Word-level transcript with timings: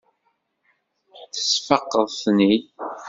Tesfaqeḍ-ten-id. 1.33 2.65